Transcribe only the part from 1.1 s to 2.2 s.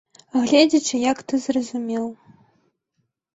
як ты зразумеў.